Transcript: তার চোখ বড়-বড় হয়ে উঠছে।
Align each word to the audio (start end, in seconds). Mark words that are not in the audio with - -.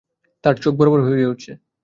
তার 0.43 0.55
চোখ 0.57 0.73
বড়-বড় 0.75 1.01
হয়ে 1.07 1.25
উঠছে। 1.25 1.51